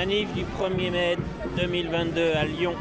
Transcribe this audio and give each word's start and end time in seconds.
Manif 0.00 0.32
du 0.32 0.44
1er 0.56 0.90
mai 0.90 1.16
2022 1.58 2.32
à 2.34 2.44
Lyon. 2.46 2.74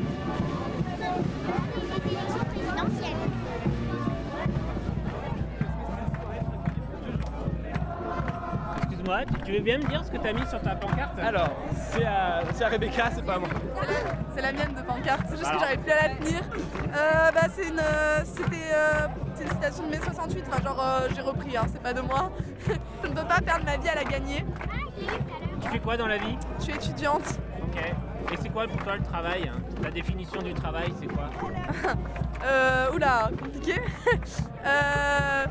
Excuse-moi, 8.77 9.19
tu- 9.45 9.51
veux 9.53 9.59
bien 9.59 9.77
me 9.79 9.83
dire 9.85 10.03
ce 10.05 10.11
que 10.11 10.17
tu 10.17 10.27
as 10.27 10.33
mis 10.33 10.45
sur 10.47 10.61
ta 10.61 10.75
pancarte? 10.75 11.19
Alors, 11.19 11.49
c'est 11.91 12.05
à, 12.05 12.41
c'est 12.53 12.63
à 12.63 12.69
Rebecca, 12.69 13.09
c'est 13.13 13.25
pas 13.25 13.35
à 13.35 13.39
moi. 13.39 13.49
C'est 14.35 14.41
la 14.41 14.51
mienne 14.51 14.73
de 14.75 14.81
pancarte, 14.81 15.21
c'est 15.29 15.37
juste 15.37 15.47
Alors. 15.47 15.59
que 15.61 15.65
j'arrive 15.65 15.79
plus 15.81 15.91
à 15.91 16.07
la 16.07 16.15
tenir. 16.15 16.41
Euh, 16.95 17.31
bah, 17.33 17.47
c'est 17.55 17.67
une, 17.67 17.79
euh, 17.79 18.19
c'était, 18.23 18.71
euh, 18.73 19.07
c'est 19.35 19.43
une 19.43 19.49
citation 19.49 19.83
de 19.85 19.89
mai 19.89 19.99
68, 20.03 20.43
enfin 20.49 20.63
genre 20.63 20.81
euh, 20.81 21.07
j'ai 21.15 21.21
repris, 21.21 21.57
hein, 21.57 21.65
c'est 21.71 21.81
pas 21.81 21.93
de 21.93 22.01
moi. 22.01 22.31
Je 23.03 23.07
ne 23.07 23.13
peux 23.13 23.27
pas 23.27 23.41
perdre 23.41 23.65
ma 23.65 23.77
vie 23.77 23.89
à 23.89 23.95
la 23.95 24.03
gagner. 24.03 24.45
Tu 25.69 25.73
fais 25.75 25.83
quoi 25.83 25.97
dans 25.97 26.07
la 26.07 26.17
vie 26.17 26.35
Je 26.57 26.63
suis 26.63 26.73
étudiante. 26.73 27.39
Ok. 27.61 27.79
Et 28.31 28.37
c'est 28.41 28.49
quoi 28.49 28.67
pour 28.67 28.81
toi 28.83 28.95
le 28.97 29.03
travail 29.03 29.47
hein? 29.47 29.61
Ta 29.83 29.91
définition 29.91 30.41
du 30.41 30.51
travail, 30.55 30.91
c'est 30.99 31.07
quoi? 31.07 31.29
Euh, 32.41 32.93
oula, 32.93 33.29
compliqué. 33.37 33.73
euh, 34.65 35.45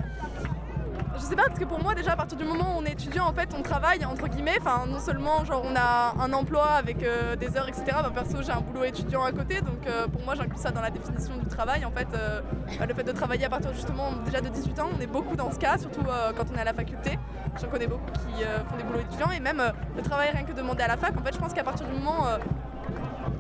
je 1.19 1.25
sais 1.25 1.37
pas 1.37 1.45
parce 1.47 1.59
que 1.59 1.65
pour 1.65 1.83
moi 1.83 1.95
déjà 1.95 2.13
à 2.13 2.17
partir 2.17 2.39
du 2.39 2.45
moment 2.45 2.77
où 2.77 2.81
on 2.81 2.85
est 2.85 2.93
étudiant 2.93 3.27
en 3.27 3.33
fait 3.33 3.51
on 3.57 3.63
travaille 3.63 4.05
entre 4.05 4.29
guillemets. 4.29 4.57
Enfin 4.61 4.87
non 4.87 5.01
seulement 5.01 5.45
genre 5.45 5.63
on 5.65 5.75
a 5.77 6.15
un 6.21 6.33
emploi 6.33 6.65
avec 6.73 7.03
euh, 7.03 7.37
des 7.37 7.57
heures 7.57 7.69
etc. 7.69 7.85
Bah, 7.87 8.11
perso 8.15 8.43
j'ai 8.43 8.53
un 8.53 8.61
boulot 8.61 8.85
étudiant 8.85 9.25
à 9.25 9.33
côté 9.33 9.61
donc 9.61 9.87
euh, 9.87 10.07
pour 10.07 10.23
moi 10.25 10.35
j'inclus 10.35 10.61
ça 10.61 10.71
dans 10.71 10.81
la 10.81 10.91
définition 10.91 11.37
du 11.37 11.47
travail. 11.47 11.85
En 11.85 11.91
fait 11.91 12.09
euh, 12.15 12.41
bah, 12.79 12.87
le 12.87 12.95
fait 12.95 13.05
de 13.05 13.13
travailler 13.13 13.45
à 13.45 13.49
partir 13.49 13.73
justement 13.75 14.13
déjà 14.25 14.41
de 14.41 14.49
18 14.49 14.81
ans 14.81 14.89
on 14.97 15.01
est 15.01 15.07
beaucoup 15.07 15.37
dans 15.37 15.51
ce 15.51 15.59
cas 15.59 15.79
surtout 15.79 16.03
quand 16.03 16.45
on 16.53 16.57
est 16.57 16.61
à 16.61 16.65
la 16.65 16.75
faculté. 16.75 17.19
J'en 17.61 17.69
connais 17.69 17.87
beaucoup 17.87 18.11
qui 18.13 18.45
font 18.69 18.77
des 18.77 18.85
boulots 18.85 19.01
étudiants 19.01 19.31
et 19.31 19.41
même 19.41 19.63
le 19.97 20.03
travail 20.03 20.31
rien 20.31 20.45
que 20.45 20.53
demander 20.53 20.83
à 20.83 20.89
la 20.89 20.97
fac 20.97 21.17
en 21.19 21.23
fait 21.23 21.35
je 21.35 21.39
pense 21.39 21.53
qu'à 21.53 21.65
partir 21.65 21.87
du 21.87 21.93
moment 21.93 22.27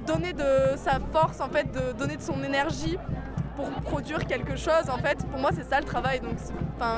donner 0.06 0.32
de 0.32 0.76
sa 0.76 0.98
force 1.12 1.40
en 1.40 1.48
fait 1.48 1.70
de 1.70 1.92
donner 1.92 2.16
de 2.16 2.22
son 2.22 2.42
énergie 2.42 2.98
pour 3.58 3.68
produire 3.92 4.24
quelque 4.32 4.54
chose 4.56 4.86
en 4.88 4.98
fait 4.98 5.18
pour 5.30 5.40
moi 5.40 5.50
c'est 5.52 5.64
ça 5.64 5.80
le 5.80 5.84
travail 5.94 6.20
donc 6.20 6.36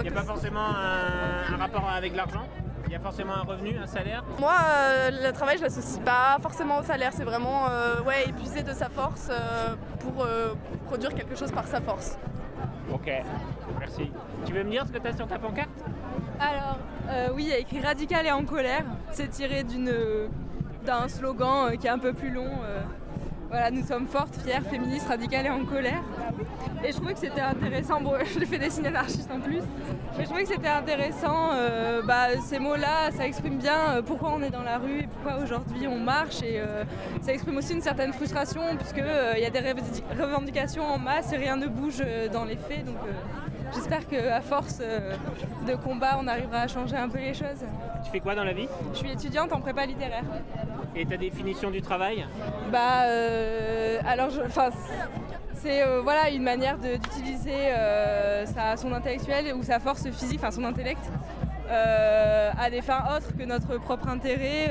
Il 0.01 0.11
n'y 0.11 0.17
a 0.17 0.21
pas 0.21 0.27
forcément 0.35 0.67
un, 0.69 1.55
un 1.55 1.57
rapport 1.57 1.89
avec 1.89 2.15
l'argent? 2.15 2.45
Il 2.87 2.93
y 2.93 2.97
a 2.97 3.01
forcément 3.01 3.35
un 3.43 3.47
revenu, 3.53 3.79
un 3.79 3.87
salaire? 3.87 4.23
Moi 4.39 4.53
euh, 4.53 5.11
le 5.27 5.33
travail 5.33 5.57
je 5.57 5.63
l'associe 5.63 6.05
pas 6.05 6.37
forcément 6.43 6.77
au 6.81 6.83
salaire 6.83 7.13
c'est 7.15 7.25
vraiment 7.25 7.61
euh, 7.71 8.03
ouais 8.03 8.29
épuiser 8.29 8.63
de 8.63 8.73
sa 8.73 8.89
force 8.91 9.29
euh, 9.31 9.75
pour 10.01 10.23
euh, 10.23 10.53
produire 10.85 11.15
quelque 11.15 11.35
chose 11.41 11.51
par 11.53 11.67
sa 11.67 11.81
force 11.81 12.19
Ok, 12.93 13.09
merci. 13.79 14.11
Tu 14.45 14.53
veux 14.53 14.65
me 14.65 14.71
dire 14.71 14.85
ce 14.87 14.93
que 14.93 14.99
tu 14.99 15.07
as 15.07 15.17
sur 15.17 15.27
ta 15.29 15.39
pancarte? 15.39 15.71
Alors, 16.41 16.77
euh, 17.09 17.29
oui, 17.35 17.45
il 17.45 17.49
y 17.49 17.53
a 17.53 17.59
écrit 17.59 17.81
radical 17.81 18.27
et 18.27 18.33
en 18.33 18.45
colère. 18.45 18.85
C'est 19.13 19.29
tiré 19.29 19.63
d'une, 19.63 19.95
d'un 20.85 21.07
slogan 21.07 21.69
euh, 21.71 21.77
qui 21.77 21.87
est 21.87 21.91
un 21.91 22.01
peu 22.01 22.13
plus 22.13 22.31
long. 22.31 22.51
euh, 22.65 22.81
voilà, 23.49 23.71
nous 23.71 23.85
sommes 23.87 24.07
fortes, 24.09 24.37
fières, 24.45 24.63
féministes, 24.65 25.07
radicales 25.09 25.47
et 25.47 25.51
en 25.51 25.65
colère. 25.65 26.03
Et 26.85 26.93
je 26.93 26.97
trouvais 26.97 27.13
que 27.15 27.19
c'était 27.21 27.41
intéressant. 27.41 28.01
Bon, 28.01 28.13
je 28.35 28.39
l'ai 28.39 28.47
fait 28.47 28.59
dessiner 28.59 28.89
anarchiste 28.89 29.31
en 29.31 29.41
plus. 29.41 29.63
Mais 30.17 30.25
je 30.25 30.29
trouvais 30.29 30.43
que 30.45 30.49
c'était 30.49 30.69
intéressant. 30.69 31.51
euh, 31.53 32.03
bah, 32.03 32.29
ces 32.43 32.59
mots-là, 32.59 33.11
ça 33.17 33.27
exprime 33.27 33.59
bien 33.59 33.77
euh, 33.97 34.03
pourquoi 34.03 34.33
on 34.37 34.43
est 34.43 34.51
dans 34.51 34.63
la 34.63 34.79
rue 34.79 35.01
et 35.01 35.07
pourquoi 35.07 35.43
aujourd'hui 35.43 35.87
on 35.89 35.99
marche. 35.99 36.43
Et 36.43 36.59
euh, 36.61 36.85
ça 37.23 37.33
exprime 37.33 37.57
aussi 37.59 37.75
une 37.75 37.83
certaine 37.83 38.13
frustration 38.13 38.63
puisqu'il 38.79 39.05
y 39.41 39.45
a 39.47 39.51
des 39.51 39.61
revendic- 39.61 40.05
revendications 40.21 40.85
en 40.85 40.99
masse 40.99 41.33
et 41.33 41.37
rien 41.37 41.57
ne 41.57 41.67
bouge 41.67 42.03
euh, 42.05 42.29
dans 42.29 42.45
les 42.45 42.57
faits. 42.57 42.85
Donc 42.85 42.97
euh, 43.07 43.13
j'espère 43.75 44.07
qu'à 44.09 44.41
force 44.41 44.79
euh, 44.81 45.15
de 45.67 45.75
combat, 45.77 46.17
on 46.21 46.27
arrivera 46.27 46.61
à 46.63 46.69
changer 46.69 46.97
un 46.97 47.09
peu 47.09 47.19
les 47.19 47.35
choses. 47.35 47.65
Tu 48.05 48.11
fais 48.11 48.21
quoi 48.21 48.35
dans 48.35 48.45
la 48.45 48.53
vie? 48.55 48.69
Je 48.95 48.99
suis 48.99 49.11
étudiante 49.13 49.53
en 49.53 49.61
prépa 49.61 49.85
littéraire. 49.87 50.25
Et 50.97 51.05
ta 51.07 51.17
définition 51.17 51.71
du 51.71 51.83
travail? 51.83 52.27
Bah, 52.73 53.03
euh, 53.05 53.99
alors, 54.07 54.31
je- 54.31 54.41
enfin, 54.41 54.71
c'est 55.63 55.83
euh, 55.83 56.01
voilà 56.03 56.31
une 56.31 56.43
manière 56.43 56.79
d'utiliser 56.79 57.73
euh, 57.77 58.45
son 58.77 58.93
intellectuel 58.93 59.55
ou 59.55 59.63
sa 59.63 59.79
force 59.79 60.09
physique, 60.11 60.41
enfin 60.43 60.51
son 60.51 60.65
intellect, 60.65 61.01
euh, 61.71 62.51
à 62.59 62.71
des 62.71 62.81
fins 62.81 63.05
autres 63.17 63.37
que 63.37 63.45
notre 63.45 63.79
propre 63.79 64.09
intérêt, 64.09 64.71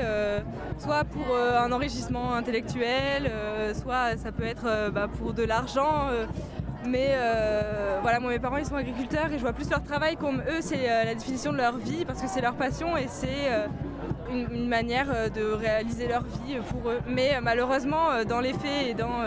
soit 0.78 1.04
pour 1.04 1.36
un 1.36 1.70
enrichissement 1.72 2.34
intellectuel, 2.34 3.30
soit 3.80 4.16
ça 4.16 4.32
peut 4.32 4.44
être 4.44 4.90
bah, 4.90 5.08
pour 5.18 5.32
de 5.32 5.42
l'argent. 5.42 6.08
mais 6.84 7.16
voilà, 8.02 8.20
moi 8.20 8.30
mes 8.30 8.38
parents 8.38 8.56
ils 8.56 8.66
sont 8.66 8.76
agriculteurs 8.76 9.30
et 9.32 9.36
je 9.36 9.42
vois 9.42 9.52
plus 9.52 9.70
leur 9.70 9.82
travail 9.82 10.16
comme 10.16 10.42
eux, 10.48 10.60
c'est 10.60 10.86
la 10.86 11.14
définition 11.14 11.52
de 11.52 11.58
leur 11.58 11.76
vie 11.78 12.04
parce 12.04 12.20
que 12.20 12.28
c'est 12.28 12.40
leur 12.40 12.54
passion 12.54 12.96
et 12.96 13.06
c'est 13.08 13.48
une, 14.30 14.68
manière 14.68 15.30
de 15.34 15.52
réaliser 15.52 16.06
leur 16.06 16.22
vie 16.22 16.58
pour 16.70 16.90
eux. 16.90 17.00
Mais 17.08 17.38
malheureusement, 17.42 18.24
dans 18.28 18.40
les 18.40 18.52
faits 18.52 18.88
et 18.88 18.94
dans 18.94 19.22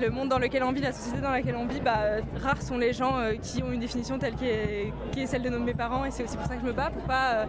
le 0.00 0.10
monde 0.10 0.28
dans 0.28 0.38
lequel 0.38 0.62
on 0.62 0.72
vit, 0.72 0.80
la 0.80 0.92
société 0.92 1.20
dans 1.20 1.30
laquelle 1.30 1.56
on 1.56 1.66
vit, 1.66 1.80
bah, 1.80 1.98
euh, 2.00 2.20
rares 2.42 2.62
sont 2.62 2.78
les 2.78 2.92
gens 2.92 3.18
euh, 3.18 3.34
qui 3.40 3.62
ont 3.62 3.70
une 3.70 3.80
définition 3.80 4.18
telle 4.18 4.34
qui 4.34 4.46
est, 4.46 4.92
qui 5.12 5.20
est 5.22 5.26
celle 5.26 5.42
de 5.42 5.48
nos- 5.50 5.58
mes 5.60 5.74
parents 5.74 6.04
et 6.04 6.10
c'est 6.10 6.24
aussi 6.24 6.36
pour 6.36 6.46
ça 6.46 6.54
que 6.54 6.60
je 6.62 6.66
me 6.66 6.72
bats, 6.72 6.90
pour 6.90 7.02
pas 7.02 7.32
euh, 7.34 7.44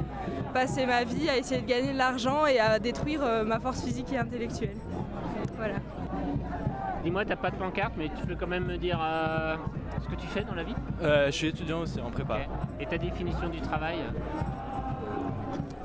passer 0.53 0.85
ma 0.85 1.03
vie 1.03 1.29
à 1.29 1.37
essayer 1.37 1.61
de 1.61 1.67
gagner 1.67 1.93
de 1.93 1.97
l'argent 1.97 2.45
et 2.45 2.59
à 2.59 2.79
détruire 2.79 3.21
euh, 3.23 3.43
ma 3.43 3.59
force 3.59 3.81
physique 3.83 4.11
et 4.11 4.17
intellectuelle. 4.17 4.75
Voilà. 5.57 5.75
Dis-moi, 7.03 7.25
t'as 7.25 7.35
pas 7.35 7.51
de 7.51 7.55
pancarte, 7.55 7.93
mais 7.97 8.09
tu 8.19 8.25
peux 8.25 8.35
quand 8.35 8.47
même 8.47 8.65
me 8.65 8.77
dire 8.77 8.99
euh, 9.03 9.55
ce 10.01 10.07
que 10.07 10.15
tu 10.15 10.27
fais 10.27 10.43
dans 10.43 10.55
la 10.55 10.63
vie? 10.63 10.75
Euh, 11.01 11.25
je 11.27 11.31
suis 11.31 11.47
étudiant 11.47 11.79
aussi 11.81 11.99
en 11.99 12.09
prépa. 12.11 12.37
Et 12.79 12.85
ta 12.85 12.97
définition 12.97 13.49
du 13.49 13.59
travail? 13.61 13.97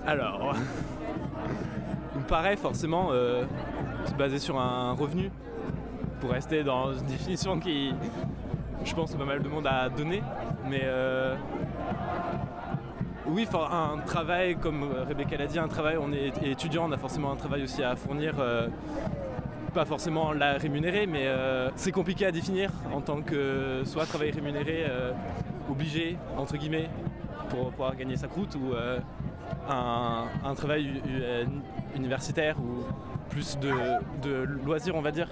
Alors, 0.07 0.55
il 2.15 2.21
me 2.21 2.27
paraît 2.27 2.57
forcément 2.57 3.09
euh, 3.13 3.45
se 4.07 4.13
baser 4.15 4.39
sur 4.39 4.59
un 4.61 4.93
revenu 4.93 5.31
pour 6.21 6.31
rester 6.31 6.63
dans 6.63 6.93
une 6.93 7.07
définition 7.07 7.59
qui, 7.59 7.93
je 8.85 8.95
pense, 8.95 9.15
pas 9.15 9.25
mal 9.25 9.43
de 9.43 9.49
monde 9.49 9.67
a 9.67 9.89
donné. 9.89 10.23
Mais 10.69 10.83
euh, 10.85 11.35
oui, 13.27 13.47
un 13.55 13.99
travail, 13.99 14.57
comme 14.57 14.85
Rebecca 15.09 15.37
l'a 15.37 15.47
dit, 15.47 15.59
un 15.59 15.69
travail, 15.69 15.97
on 16.01 16.13
est 16.13 16.33
étudiant, 16.45 16.89
on 16.89 16.93
a 16.93 16.99
forcément 16.99 17.33
un 17.33 17.37
travail 17.37 17.63
aussi 17.63 17.83
à 17.83 17.97
fournir. 17.97 18.35
euh, 18.39 18.69
pas 19.75 19.85
forcément 19.85 20.33
la 20.33 20.55
rémunérer, 20.55 21.07
mais 21.07 21.27
euh, 21.27 21.69
c'est 21.77 21.93
compliqué 21.93 22.25
à 22.25 22.33
définir 22.33 22.71
en 22.91 23.03
tant 23.03 23.21
que 23.21 23.83
soit 23.85 24.07
travail 24.07 24.31
rémunéré, 24.31 24.87
obligé, 25.71 26.17
entre 26.39 26.57
guillemets, 26.57 26.89
pour 27.51 27.71
pouvoir 27.71 27.95
gagner 27.95 28.17
sa 28.17 28.29
croûte, 28.29 28.55
ou 28.55 28.73
un, 29.69 30.55
travail 30.55 31.03
universitaire 31.95 32.57
ou 32.59 32.83
plus 33.29 33.59
de 33.59 34.65
loisirs, 34.65 34.97
on 34.97 35.03
va 35.03 35.11
dire. 35.11 35.29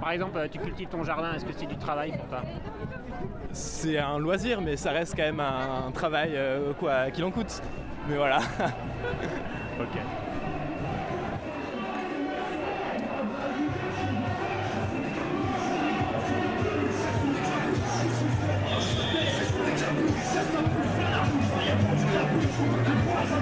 Par 0.00 0.12
exemple, 0.12 0.36
euh, 0.38 0.48
tu 0.50 0.58
cultives 0.58 0.88
ton 0.88 1.02
jardin, 1.04 1.34
est-ce 1.34 1.44
que 1.44 1.52
c'est 1.52 1.66
du 1.66 1.76
travail 1.76 2.12
pour 2.12 2.26
toi 2.26 2.42
C'est 3.52 3.98
un 3.98 4.18
loisir, 4.18 4.60
mais 4.60 4.76
ça 4.76 4.90
reste 4.90 5.14
quand 5.16 5.22
même 5.22 5.40
un, 5.40 5.86
un 5.88 5.90
travail, 5.92 6.32
euh, 6.34 6.72
quoi 6.72 7.10
qu'il 7.10 7.24
en 7.24 7.30
coûte. 7.30 7.62
Mais 8.08 8.16
voilà. 8.16 8.38
Ok. 9.80 9.98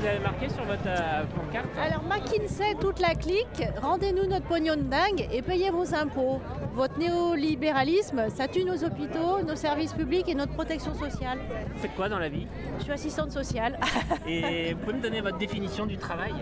vous 0.00 0.06
avez 0.06 0.18
marqué 0.20 0.48
sur 0.48 0.64
votre 0.64 0.86
euh, 0.86 1.24
pancarte 1.34 1.66
Alors 1.82 2.02
McKinsey, 2.04 2.74
toute 2.80 3.00
la 3.00 3.14
clique, 3.14 3.62
rendez-nous 3.82 4.26
notre 4.26 4.46
pognon 4.46 4.76
de 4.76 4.82
dingue 4.82 5.28
et 5.32 5.42
payez 5.42 5.70
vos 5.70 5.94
impôts. 5.94 6.40
Votre 6.74 6.98
néolibéralisme, 6.98 8.28
ça 8.28 8.46
tue 8.46 8.64
nos 8.64 8.84
hôpitaux, 8.84 9.42
nos 9.46 9.56
services 9.56 9.92
publics 9.92 10.28
et 10.28 10.34
notre 10.34 10.52
protection 10.52 10.94
sociale. 10.94 11.38
Vous 11.74 11.80
faites 11.82 11.94
quoi 11.96 12.08
dans 12.08 12.18
la 12.18 12.28
vie? 12.28 12.46
Je 12.78 12.84
suis 12.84 12.92
assistante 12.92 13.32
sociale. 13.32 13.78
Et 14.26 14.74
vous 14.74 14.80
pouvez 14.80 14.92
me 14.94 15.02
donner 15.02 15.20
votre 15.20 15.38
définition 15.38 15.86
du 15.86 15.96
travail? 15.96 16.32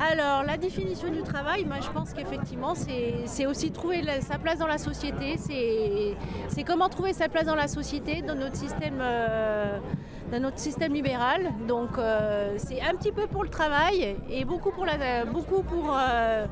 Alors 0.00 0.42
la 0.42 0.56
définition 0.56 1.10
du 1.10 1.22
travail, 1.22 1.64
moi 1.64 1.76
je 1.80 1.88
pense 1.90 2.12
qu'effectivement 2.12 2.74
c'est 2.74 3.46
aussi 3.46 3.70
trouver 3.70 4.02
la- 4.02 4.20
sa 4.20 4.38
place 4.38 4.58
dans 4.58 4.66
la 4.66 4.78
société, 4.78 5.36
c'est 5.36 6.16
c'est 6.48 6.64
comment 6.64 6.88
trouver 6.88 7.12
sa 7.12 7.28
place 7.28 7.44
dans 7.44 7.54
la 7.54 7.68
société, 7.68 8.22
dans 8.22 8.34
notre 8.34 8.56
système 8.56 8.98
euh, 9.00 9.78
dans 10.32 10.40
notre 10.40 10.58
système 10.58 10.94
libéral. 10.94 11.52
Donc 11.68 11.98
euh, 11.98 12.54
c'est 12.56 12.80
un 12.80 12.94
petit 12.94 13.12
peu 13.12 13.26
pour 13.26 13.44
le 13.44 13.50
travail 13.50 14.16
et 14.30 14.44
beaucoup 14.44 14.70
pour, 14.70 14.86
la, 14.86 15.24
beaucoup 15.26 15.62
pour 15.62 15.94
euh, 15.94 16.46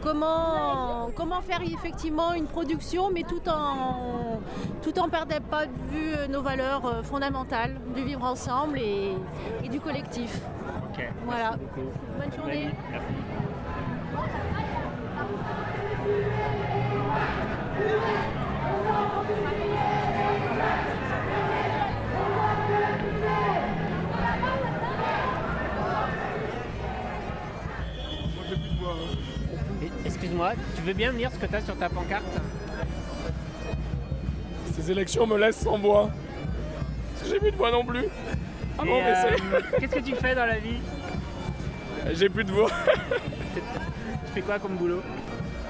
comment, 0.00 1.10
comment 1.16 1.40
faire 1.40 1.60
effectivement 1.62 2.32
une 2.32 2.46
production, 2.46 3.10
mais 3.10 3.24
tout 3.24 3.46
en 3.48 4.40
tout 4.82 4.98
en 4.98 5.08
perdant 5.08 5.40
pas 5.50 5.66
de 5.66 5.72
vue 5.90 6.28
nos 6.30 6.40
valeurs 6.40 6.86
euh, 6.86 7.02
fondamentales 7.02 7.76
du 7.94 8.04
vivre 8.04 8.24
ensemble 8.24 8.78
et, 8.78 9.12
et 9.64 9.68
du 9.68 9.80
collectif. 9.80 10.40
Voilà. 11.24 11.56
Bonne 12.18 12.32
journée. 12.32 12.70
Merci. 12.90 13.04
Excuse-moi, 30.20 30.52
tu 30.76 30.82
veux 30.82 30.92
bien 30.92 31.12
me 31.12 31.16
lire 31.16 31.30
ce 31.32 31.38
que 31.38 31.46
tu 31.46 31.56
as 31.56 31.62
sur 31.62 31.74
ta 31.78 31.88
pancarte 31.88 32.22
Ces 34.74 34.90
élections 34.90 35.26
me 35.26 35.38
laissent 35.38 35.60
sans 35.62 35.78
voix. 35.78 36.10
Parce 37.14 37.22
que 37.26 37.34
j'ai 37.34 37.40
plus 37.40 37.52
de 37.52 37.56
voix 37.56 37.70
non 37.70 37.86
plus. 37.86 38.04
Ah 38.78 38.82
mais 38.84 39.02
euh, 39.02 39.14
c'est. 39.22 39.80
Qu'est-ce 39.80 39.94
que 39.94 40.00
tu 40.00 40.14
fais 40.14 40.34
dans 40.34 40.44
la 40.44 40.58
vie 40.58 40.76
J'ai 42.12 42.28
plus 42.28 42.44
de 42.44 42.52
voix. 42.52 42.68
Tu 43.54 44.32
fais 44.34 44.42
quoi 44.42 44.58
comme 44.58 44.76
boulot 44.76 45.00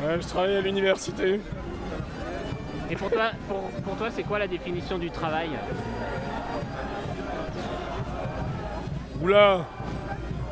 Ouais, 0.03 0.21
je 0.21 0.27
travaille 0.27 0.57
à 0.57 0.61
l'université. 0.63 1.41
Et 2.91 2.97
pour 2.97 3.09
toi, 3.09 3.31
pour, 3.49 3.71
pour 3.85 3.97
toi 3.97 4.09
c'est 4.11 4.25
quoi 4.25 4.41
la 4.41 4.49
définition 4.49 4.99
du 4.99 5.11
travail 5.13 5.51
Oula 9.23 9.65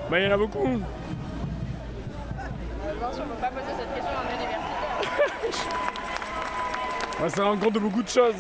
Bah, 0.08 0.20
il 0.20 0.24
y 0.24 0.28
en 0.28 0.34
a 0.34 0.36
beaucoup. 0.36 0.80
Ouais, 7.20 7.28
ça 7.30 7.42
rend 7.44 7.56
compte 7.56 7.72
de 7.72 7.78
beaucoup 7.80 8.02
de 8.02 8.08
choses. 8.08 8.36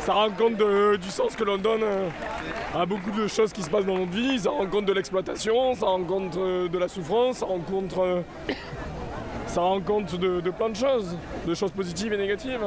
Ça 0.00 0.14
rend 0.14 0.30
compte 0.30 0.56
de- 0.56 0.96
du 0.96 1.10
sens 1.10 1.36
que 1.36 1.44
l'on 1.44 1.58
donne 1.58 1.82
euh, 1.82 2.08
à 2.74 2.86
beaucoup 2.86 3.10
de 3.10 3.26
choses 3.28 3.52
qui 3.52 3.62
se 3.62 3.68
passent 3.68 3.84
dans 3.84 3.98
notre 3.98 4.12
vie. 4.12 4.38
Ça 4.38 4.48
rend 4.50 4.66
compte 4.66 4.86
de 4.86 4.92
l'exploitation, 4.94 5.74
ça 5.74 5.86
rend 5.86 6.02
compte 6.02 6.36
euh, 6.38 6.68
de 6.68 6.78
la 6.78 6.88
souffrance, 6.88 7.38
ça 7.38 7.46
rend 7.46 7.58
compte, 7.58 7.94
euh, 7.98 8.22
ça 9.46 9.60
rend 9.60 9.80
compte 9.80 10.14
de, 10.18 10.40
plein 10.50 10.70
de 10.70 10.76
choses, 10.76 11.14
de 11.46 11.54
choses 11.54 11.72
positives 11.72 12.12
et 12.14 12.16
négatives. 12.16 12.64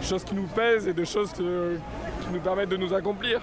Des 0.00 0.06
choses 0.06 0.24
qui 0.24 0.34
nous 0.34 0.46
pèsent 0.48 0.86
et 0.86 0.92
des 0.92 1.06
choses 1.06 1.32
qui 1.32 1.42
nous 1.42 2.40
permettent 2.40 2.68
de 2.68 2.76
nous 2.76 2.92
accomplir. 2.92 3.40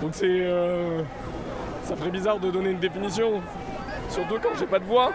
Donc 0.00 0.10
c'est. 0.12 0.26
euh, 0.28 1.02
ça 1.88 1.96
ferait 1.96 2.10
bizarre 2.10 2.38
de 2.38 2.50
donner 2.50 2.70
une 2.70 2.78
définition. 2.78 3.40
Surtout 4.10 4.38
quand 4.42 4.54
j'ai 4.58 4.66
pas 4.66 4.78
de 4.78 4.84
voix. 4.84 5.10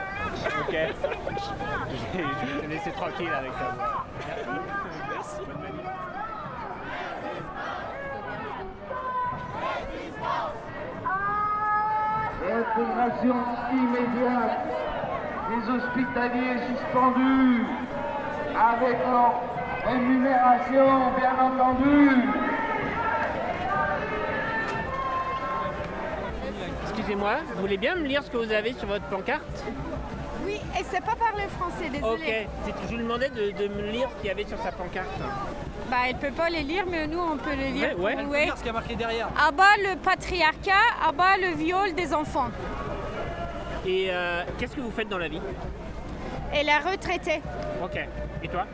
Ok. 0.61 0.75
je 0.75 2.17
vais 2.17 2.61
te 2.61 2.67
laisser 2.67 2.91
tranquille 2.91 3.29
avec 3.31 3.51
ta 3.51 3.75
voix. 3.75 4.05
Merci. 5.13 5.37
Immédiate 13.71 14.59
des 15.49 15.69
hospitaliers 15.69 16.57
suspendus 16.67 17.65
avec 18.55 18.97
leur 19.05 19.33
rémunération, 19.85 21.11
bien 21.17 21.35
entendu. 21.39 22.42
Excusez-moi, 27.13 27.41
vous 27.53 27.61
voulez 27.61 27.77
bien 27.77 27.95
me 27.95 28.07
lire 28.07 28.23
ce 28.23 28.31
que 28.31 28.37
vous 28.37 28.51
avez 28.51 28.73
sur 28.73 28.87
votre 28.87 29.05
pancarte 29.05 29.43
Oui, 30.43 30.59
et 30.79 30.83
c'est 30.89 30.99
pas 31.05 31.13
parler 31.13 31.43
français, 31.59 31.87
désolé. 31.91 32.47
Ok. 32.65 32.73
Je 32.89 32.95
lui 32.95 33.03
demandais 33.03 33.29
de, 33.29 33.51
de 33.51 33.67
me 33.67 33.91
lire 33.91 34.09
ce 34.09 34.15
qu'il 34.19 34.29
y 34.29 34.31
avait 34.31 34.45
sur 34.47 34.57
sa 34.57 34.71
pancarte. 34.71 35.05
Bah, 35.91 35.97
elle 36.09 36.15
peut 36.15 36.31
pas 36.31 36.49
les 36.49 36.63
lire, 36.63 36.85
mais 36.89 37.05
nous, 37.05 37.19
on 37.19 37.37
peut 37.37 37.53
les 37.53 37.69
lire. 37.69 37.99
Ouais, 37.99 38.15
ouais. 38.25 38.47
ce 38.49 38.55
qu'il 38.55 38.65
y 38.65 38.69
a 38.69 38.73
marqué 38.73 38.95
derrière. 38.95 39.27
Abat 39.47 39.77
le 39.83 39.95
patriarcat, 39.97 40.71
abat 41.07 41.37
le 41.37 41.55
viol 41.55 41.93
des 41.93 42.15
enfants. 42.15 42.49
Et 43.85 44.07
euh, 44.09 44.41
qu'est-ce 44.57 44.75
que 44.75 44.81
vous 44.81 44.89
faites 44.89 45.09
dans 45.09 45.19
la 45.19 45.27
vie 45.27 45.41
Et 46.55 46.63
la 46.63 46.79
retraitée. 46.79 47.43
Ok. 47.83 47.99
Et 48.41 48.47
toi 48.47 48.65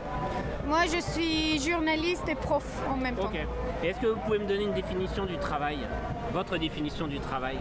Moi, 0.66 0.78
je 0.90 0.98
suis 0.98 1.60
journaliste 1.60 2.26
et 2.26 2.36
prof 2.36 2.64
en 2.90 2.96
même 2.96 3.16
temps. 3.16 3.24
Ok. 3.26 3.38
Et 3.82 3.88
est-ce 3.88 4.00
que 4.00 4.06
vous 4.06 4.20
pouvez 4.20 4.38
me 4.38 4.46
donner 4.46 4.64
une 4.64 4.72
définition 4.72 5.26
du 5.26 5.36
travail? 5.36 5.80
Votre 6.32 6.56
définition 6.56 7.06
du 7.06 7.20
travail? 7.20 7.58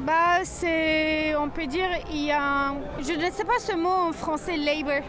Bah, 0.00 0.40
c'est, 0.44 1.34
on 1.36 1.48
peut 1.50 1.66
dire, 1.66 1.88
il 2.10 2.24
y 2.26 2.32
a, 2.32 2.40
un- 2.68 2.76
je 3.00 3.12
ne 3.12 3.30
sais 3.30 3.44
pas 3.44 3.58
ce 3.58 3.74
mot 3.76 3.88
en 4.08 4.12
français, 4.12 4.56
labor. 4.56 5.02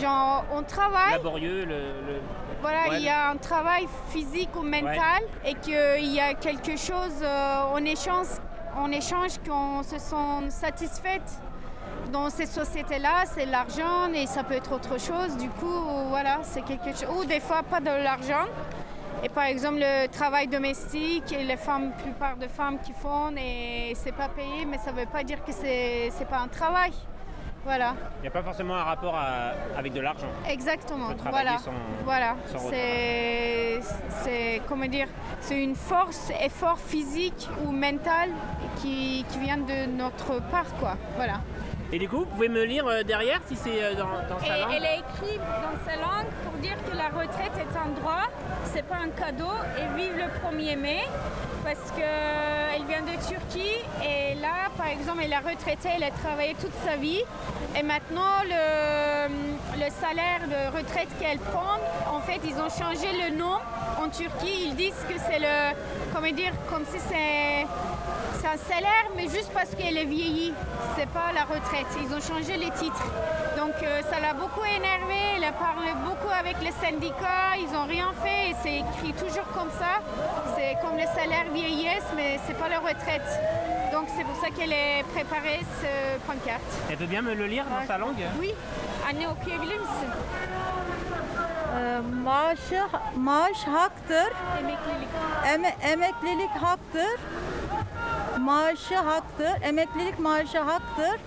Genre, 0.00 0.44
on 0.52 0.62
travaille. 0.62 1.12
Laborieux, 1.12 1.64
le. 1.66 1.74
le- 1.76 2.22
Voilà, 2.62 2.88
Ouais. 2.90 2.96
il 2.98 3.02
y 3.04 3.08
a 3.08 3.28
un 3.30 3.36
travail 3.36 3.86
physique 4.10 4.50
ou 4.56 4.62
mental 4.62 5.22
et 5.44 5.54
qu'il 5.54 6.12
y 6.14 6.20
a 6.20 6.32
quelque 6.34 6.76
chose 6.76 7.16
euh, 7.22 7.62
en 7.74 7.84
échange, 7.84 8.28
en 8.76 8.90
échange 8.92 9.32
qu'on 9.46 9.82
se 9.82 9.98
sent 9.98 10.48
satisfait 10.50 11.20
dans 12.12 12.30
ces 12.30 12.46
sociétés-là, 12.46 13.24
c'est 13.26 13.46
l'argent 13.46 14.12
et 14.14 14.26
ça 14.26 14.44
peut 14.44 14.54
être 14.54 14.72
autre 14.72 14.98
chose. 14.98 15.36
Du 15.38 15.48
coup, 15.48 15.82
voilà, 16.08 16.38
c'est 16.42 16.62
quelque 16.62 16.90
chose. 16.96 17.08
Ou 17.18 17.24
des 17.24 17.40
fois, 17.40 17.62
pas 17.62 17.80
de 17.80 17.86
l'argent. 18.02 18.46
Et 19.24 19.28
par 19.28 19.44
exemple, 19.44 19.78
le 19.80 20.06
travail 20.08 20.48
domestique, 20.48 21.32
et 21.32 21.44
les 21.44 21.56
femmes, 21.56 21.90
la 21.96 22.02
plupart 22.02 22.36
des 22.36 22.48
femmes 22.48 22.78
qui 22.80 22.92
font, 22.92 23.30
et 23.36 23.92
c'est 23.94 24.12
pas 24.14 24.28
payé, 24.28 24.64
mais 24.66 24.78
ça 24.78 24.92
veut 24.92 25.06
pas 25.06 25.22
dire 25.22 25.44
que 25.44 25.52
c'est 25.52 26.10
c'est 26.10 26.28
pas 26.28 26.38
un 26.38 26.48
travail. 26.48 26.92
Voilà. 27.64 27.94
Il 28.18 28.22
n'y 28.22 28.26
a 28.26 28.30
pas 28.32 28.42
forcément 28.42 28.74
un 28.74 28.82
rapport 28.82 29.14
à- 29.14 29.52
avec 29.78 29.92
de 29.92 30.00
l'argent. 30.00 30.26
Exactement. 30.48 31.10
Voilà. 31.30 31.58
sans- 31.58 31.70
voilà. 32.04 32.34
sans 32.46 32.58
C'est, 32.70 33.80
c'est 34.24 34.60
comment 34.68 34.86
dire, 34.86 35.06
c'est 35.40 35.62
une 35.62 35.76
force, 35.76 36.32
effort 36.44 36.80
physique 36.80 37.48
ou 37.64 37.70
mental 37.70 38.30
qui, 38.80 39.24
qui 39.28 39.38
vient 39.38 39.58
de 39.58 39.86
notre 39.96 40.40
part, 40.50 40.74
quoi. 40.80 40.96
Voilà. 41.16 41.34
Et 41.94 41.98
du 41.98 42.08
coup, 42.08 42.20
vous 42.20 42.24
pouvez 42.26 42.48
me 42.48 42.64
lire 42.64 42.86
euh, 42.86 43.02
derrière 43.02 43.40
si 43.46 43.54
c'est 43.54 43.82
euh, 43.84 43.94
dans, 43.94 44.08
dans 44.34 44.40
sa 44.40 44.56
Et 44.56 44.60
langue. 44.62 44.70
elle 44.76 44.86
a 44.86 44.94
écrit 44.94 45.36
dans 45.38 45.90
sa 45.90 45.96
langue 45.96 46.26
pour 46.42 46.52
dire 46.60 46.76
que 46.90 46.96
la 46.96 47.08
retraite 47.08 47.52
est 47.58 47.76
un 47.76 47.88
droit, 48.00 48.30
c'est 48.64 48.84
pas 48.86 48.96
un 48.96 49.10
cadeau, 49.10 49.52
et 49.76 49.94
vive 50.00 50.14
le 50.16 50.56
1er 50.56 50.76
mai, 50.76 51.00
parce 51.62 51.90
qu'elle 51.94 52.84
vient 52.86 53.02
de 53.02 53.16
Turquie, 53.28 53.84
et 54.02 54.34
là, 54.36 54.70
par 54.78 54.86
exemple, 54.86 55.20
elle 55.22 55.32
est 55.32 55.36
retraitée, 55.38 55.90
elle 55.96 56.04
a 56.04 56.10
travaillé 56.10 56.54
toute 56.54 56.72
sa 56.82 56.96
vie, 56.96 57.20
et 57.78 57.82
maintenant, 57.82 58.40
le, 58.48 59.28
le 59.76 59.90
salaire 59.90 60.40
de 60.48 60.74
retraite 60.78 61.08
qu'elle 61.20 61.38
prend, 61.40 61.76
en 62.12 62.20
fait, 62.20 62.40
ils 62.44 62.54
ont 62.60 62.68
changé 62.68 63.08
le 63.12 63.36
nom 63.36 63.56
en 64.02 64.08
Turquie, 64.08 64.66
ils 64.66 64.76
disent 64.76 65.04
que 65.08 65.14
c'est 65.26 65.38
le, 65.38 65.74
comment 66.14 66.30
dire, 66.30 66.52
comme 66.68 66.84
si 66.84 66.98
c'est... 67.08 67.66
C'est 68.40 68.48
un 68.48 68.74
salaire, 68.74 69.06
mais 69.14 69.28
juste 69.28 69.52
parce 69.54 69.70
qu'elle 69.70 69.96
est 69.96 70.04
vieillie. 70.04 70.52
C'est 70.98 71.08
pas 71.10 71.30
la 71.32 71.42
retraite. 71.42 71.86
Ils 72.02 72.12
ont 72.12 72.20
changé 72.20 72.56
les 72.56 72.72
titres. 72.72 73.04
Donc 73.56 73.74
euh, 73.84 74.00
ça 74.10 74.18
l'a 74.18 74.34
beaucoup 74.34 74.64
énervée. 74.64 75.36
Elle 75.36 75.44
a 75.44 75.52
parlé 75.52 75.92
beaucoup 76.04 76.32
avec 76.36 76.56
les 76.60 76.72
syndicats. 76.72 77.54
Ils 77.56 77.70
n'ont 77.72 77.86
rien 77.86 78.10
fait 78.20 78.50
et 78.50 78.56
c'est 78.60 78.78
écrit 78.80 79.12
toujours 79.12 79.46
comme 79.54 79.70
ça. 79.78 80.02
C'est 80.56 80.76
comme 80.82 80.96
le 80.96 81.06
salaire 81.14 81.46
vieillesse, 81.54 82.02
mais 82.16 82.40
c'est 82.44 82.58
pas 82.58 82.68
la 82.68 82.80
retraite. 82.80 83.28
Donc 83.92 84.08
c'est 84.16 84.24
pour 84.24 84.34
ça 84.42 84.50
qu'elle 84.50 84.72
a 84.72 85.04
préparé 85.14 85.60
ce 85.80 86.18
pancarte. 86.26 86.62
Elle 86.90 86.96
veut 86.96 87.06
bien 87.06 87.22
me 87.22 87.34
le 87.34 87.46
lire 87.46 87.64
dans 87.66 87.86
sa 87.86 87.96
langue? 87.96 88.24
Oui, 88.40 88.52
anne 89.08 89.24
okuyabilir 89.30 89.78
misin? 89.78 90.10
Maaşı, 92.24 92.82
maaş 93.16 93.64
haktır, 93.66 94.32
Emeklilik. 94.60 95.08
eme- 95.46 95.76
emeklilik 95.92 96.50
haktır, 96.50 97.20
maaşı 98.38 98.96
haktır, 98.96 99.62
emeklilik 99.62 100.18
maaşı 100.18 100.58
haktır, 100.60 101.20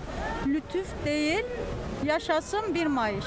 lütuf 0.48 1.06
değil, 1.06 1.46
yaşasın 2.04 2.76
bir 2.76 2.86
maaş. 2.86 3.26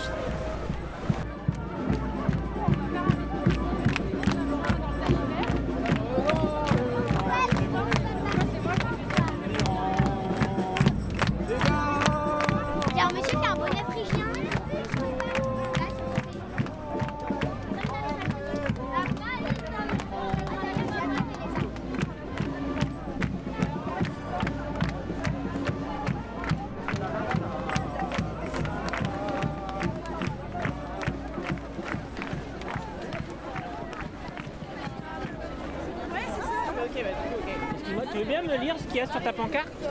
Bien 38.28 38.42
me 38.42 38.56
lire 38.56 38.76
ce 38.78 38.84
qu'il 38.84 38.96
y 38.96 39.00
a 39.00 39.06
sur 39.06 39.20
ta 39.20 39.32
pancarte 39.32 39.68
S'il 39.80 39.88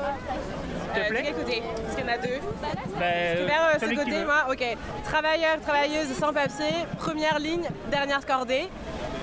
te 0.94 1.00
Euh, 1.00 1.10
de 1.10 1.15
quel 1.25 1.34
côté 1.34 1.63
Parce 1.84 1.96
qu'il 1.96 2.06
y 2.06 2.10
en 2.10 2.13
a 2.13 2.17
deux. 2.17 2.39
Bah, 2.62 2.67
Je 3.34 3.44
peux 3.44 3.51
euh, 3.51 3.56
euh, 3.56 3.79
ce 3.79 4.06
côté, 4.06 4.25
moi 4.25 4.46
Ok. 4.51 4.77
Travailleurs, 5.03 5.60
travailleuses 5.62 6.13
sans 6.13 6.32
papier, 6.34 6.74
première 6.98 7.39
ligne, 7.39 7.67
dernière 7.91 8.25
cordée. 8.25 8.67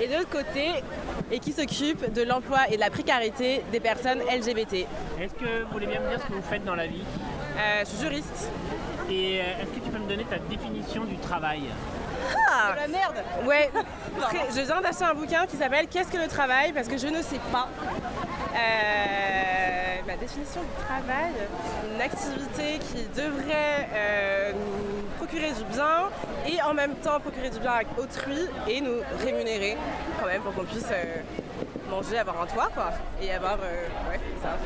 Et 0.02 0.08
de 0.08 0.14
l'autre 0.14 0.30
côté, 0.30 0.82
et 1.30 1.38
qui 1.38 1.52
s'occupe 1.52 2.12
de 2.12 2.22
l'emploi 2.22 2.68
et 2.70 2.74
de 2.74 2.80
la 2.80 2.90
précarité 2.90 3.62
des 3.70 3.80
personnes 3.80 4.18
LGBT. 4.20 4.86
Est-ce 5.20 5.34
que 5.34 5.62
vous 5.64 5.70
voulez 5.72 5.86
bien 5.86 6.00
me 6.00 6.08
dire 6.10 6.20
ce 6.20 6.26
que 6.26 6.32
vous 6.32 6.42
faites 6.42 6.64
dans 6.64 6.74
la 6.74 6.86
vie? 6.86 7.02
Euh, 7.56 7.80
je 7.80 7.84
suis 7.86 7.98
juriste. 8.00 8.50
Et 9.08 9.40
euh, 9.40 9.62
est-ce 9.62 9.70
que 9.70 9.84
tu 9.84 9.90
peux 9.90 9.98
me 9.98 10.08
donner 10.08 10.24
ta 10.24 10.38
définition 10.38 11.04
du 11.04 11.16
travail? 11.18 11.62
Ah 12.50 12.74
la 12.74 12.88
merde 12.88 13.16
Ouais, 13.46 13.70
je 14.54 14.60
viens 14.62 14.80
d'acheter 14.80 15.04
un 15.04 15.14
bouquin 15.14 15.46
qui 15.46 15.56
s'appelle 15.56 15.86
Qu'est-ce 15.88 16.10
que 16.10 16.16
le 16.16 16.26
travail? 16.26 16.72
Parce 16.72 16.88
que 16.88 16.96
je 16.96 17.06
ne 17.08 17.20
sais 17.22 17.40
pas. 17.52 17.68
Euh, 18.54 20.00
ma 20.06 20.16
définition 20.16 20.60
du 20.62 20.84
travail, 20.84 21.32
une 21.92 22.00
activité 22.00 22.78
qui 22.78 23.04
devrait 23.08 23.88
euh, 23.92 24.52
nous 24.52 25.02
procurer 25.16 25.50
du 25.52 25.64
bien 25.74 26.08
et 26.46 26.62
en 26.62 26.72
même 26.72 26.94
temps 26.96 27.18
procurer 27.18 27.50
du 27.50 27.58
bien 27.58 27.72
à 27.72 28.00
autrui 28.00 28.46
et 28.68 28.80
nous 28.80 29.00
rémunérer 29.20 29.76
quand 30.20 30.26
même 30.26 30.42
pour 30.42 30.54
qu'on 30.54 30.64
puisse 30.64 30.86
euh, 30.92 31.16
manger, 31.90 32.18
avoir 32.18 32.42
un 32.42 32.46
toit 32.46 32.70
quoi. 32.74 32.90
Et 33.20 33.32
avoir, 33.32 33.58
ouais, 33.58 34.20
ça. 34.40 34.56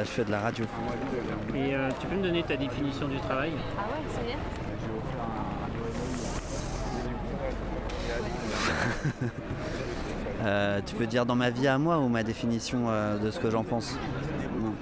Je 0.00 0.08
fais 0.10 0.24
de 0.24 0.30
la 0.30 0.40
radio. 0.40 0.64
Et 1.54 1.74
euh, 1.74 1.88
tu 2.00 2.06
peux 2.06 2.16
me 2.16 2.22
donner 2.22 2.42
ta 2.42 2.56
définition 2.56 3.08
du 3.08 3.18
travail? 3.18 3.52
Ah 3.78 3.82
ouais, 3.82 4.02
ça 4.14 4.20
y 4.22 4.30
est. 4.30 4.38
Euh, 10.44 10.80
tu 10.84 10.94
peux 10.96 11.06
dire 11.06 11.24
dans 11.24 11.36
ma 11.36 11.50
vie 11.50 11.68
à 11.68 11.78
moi 11.78 11.98
ou 11.98 12.08
ma 12.08 12.22
définition 12.24 12.86
euh, 12.88 13.16
de 13.18 13.30
ce 13.30 13.38
que 13.38 13.48
j'en 13.50 13.62
pense? 13.62 13.96
Non. 14.60 14.74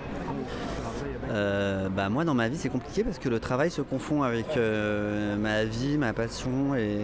Euh, 1.30 1.88
bah 1.88 2.08
moi 2.08 2.24
dans 2.24 2.34
ma 2.34 2.48
vie 2.48 2.56
c'est 2.56 2.70
compliqué 2.70 3.04
parce 3.04 3.18
que 3.18 3.28
le 3.28 3.38
travail 3.38 3.70
se 3.70 3.82
confond 3.82 4.22
avec 4.22 4.56
euh, 4.56 5.36
ma 5.36 5.64
vie, 5.64 5.96
ma 5.96 6.12
passion 6.12 6.74
et, 6.74 6.98